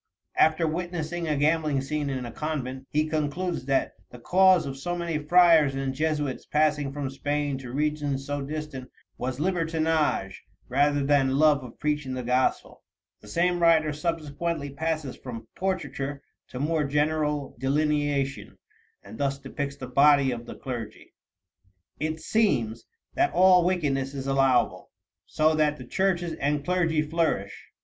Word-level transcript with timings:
After 0.35 0.67
witnessing 0.67 1.27
a 1.27 1.37
gambling 1.37 1.79
scene 1.81 2.09
in 2.09 2.25
a 2.25 2.31
convent, 2.31 2.87
he 2.89 3.07
concludes 3.07 3.65
that 3.65 3.91
"the 4.09 4.17
cause 4.17 4.65
of 4.65 4.75
so 4.75 4.95
many 4.95 5.19
Friars 5.19 5.75
and 5.75 5.93
Jesuits 5.93 6.47
passing 6.47 6.91
from 6.91 7.07
Spain 7.11 7.59
to 7.59 7.71
regions 7.71 8.25
so 8.25 8.41
distant 8.41 8.89
was 9.19 9.37
libertinage 9.39 10.37
rather 10.67 11.03
than 11.03 11.37
love 11.37 11.63
of 11.63 11.77
preaching 11.77 12.15
the 12.15 12.23
Gospel." 12.23 12.81
The 13.19 13.27
same 13.27 13.59
writer 13.61 13.93
subsequently 13.93 14.71
passes 14.71 15.15
from 15.17 15.45
portraiture 15.55 16.23
to 16.47 16.59
more 16.59 16.83
general 16.83 17.55
delineation, 17.59 18.57
and 19.03 19.19
thus 19.19 19.37
depicts 19.37 19.75
the 19.75 19.85
body 19.85 20.31
of 20.31 20.47
the 20.47 20.55
clergy: 20.55 21.13
"It 21.99 22.19
seems 22.19 22.87
that 23.13 23.33
all 23.33 23.63
wickedness 23.63 24.15
is 24.15 24.25
allowable, 24.25 24.89
so 25.27 25.53
that 25.53 25.77
the 25.77 25.85
churches 25.85 26.33
and 26.39 26.65
clergy 26.65 27.03
flourish. 27.03 27.69